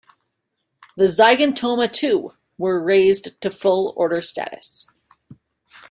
[0.97, 4.89] The Zygentoma too, were raised to full order status.